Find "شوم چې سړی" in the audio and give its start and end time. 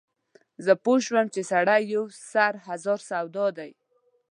1.05-1.81